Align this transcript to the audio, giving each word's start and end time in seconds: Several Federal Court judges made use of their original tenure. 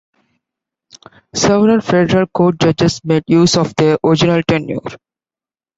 Several 1.35 1.79
Federal 1.79 2.25
Court 2.25 2.57
judges 2.59 3.01
made 3.03 3.21
use 3.27 3.55
of 3.55 3.75
their 3.75 3.99
original 4.03 4.41
tenure. 4.41 4.79